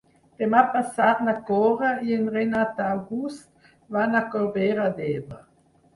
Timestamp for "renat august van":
2.37-4.21